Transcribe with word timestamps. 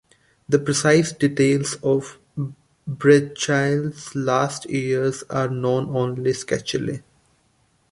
The 0.49 0.57
precise 0.57 1.11
details 1.11 1.75
of 1.83 2.17
Breitscheid's 2.89 4.15
last 4.15 4.67
years 4.67 5.21
are 5.29 5.47
known 5.47 5.95
only 5.95 6.31
sketchily. 6.33 7.03